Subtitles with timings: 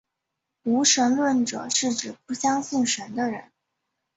[0.63, 3.51] 无神论者是指不相信神的人。